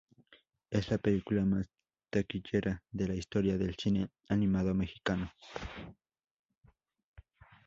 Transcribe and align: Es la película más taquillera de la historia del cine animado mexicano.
Es 0.71 0.89
la 0.89 0.97
película 0.97 1.45
más 1.45 1.69
taquillera 2.09 2.81
de 2.89 3.07
la 3.07 3.13
historia 3.13 3.59
del 3.59 3.75
cine 3.75 4.09
animado 4.29 4.73
mexicano. 4.73 5.31